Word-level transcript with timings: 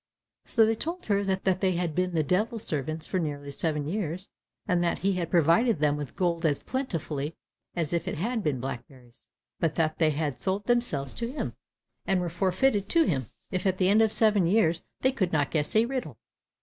So 0.45 0.65
they 0.65 0.73
told 0.73 1.05
her 1.05 1.23
that 1.23 1.43
they 1.61 1.73
had 1.73 1.93
been 1.93 2.13
the 2.13 2.23
Devil's 2.23 2.63
servants 2.63 3.05
for 3.05 3.19
nearly 3.19 3.51
seven 3.51 3.85
years, 3.87 4.29
and 4.67 4.83
that 4.83 4.97
he 5.05 5.13
had 5.13 5.29
provided 5.29 5.77
them 5.77 5.95
with 5.95 6.15
gold 6.15 6.43
as 6.43 6.63
plentifully 6.63 7.35
as 7.75 7.93
if 7.93 8.07
it 8.07 8.15
had 8.17 8.41
been 8.41 8.59
blackberries, 8.59 9.29
but 9.59 9.75
that 9.75 9.99
they 9.99 10.09
had 10.09 10.39
sold 10.39 10.65
themselves 10.65 11.13
to 11.13 11.31
him, 11.31 11.53
and 12.07 12.19
were 12.19 12.29
forfeited 12.29 12.89
to 12.89 13.03
him, 13.03 13.27
if 13.51 13.67
at 13.67 13.77
the 13.77 13.89
end 13.89 14.01
of 14.01 14.09
the 14.09 14.15
seven 14.15 14.47
years 14.47 14.81
they 15.01 15.11
could 15.11 15.31
not 15.31 15.51
guess 15.51 15.75
a 15.75 15.85
riddle. 15.85 16.17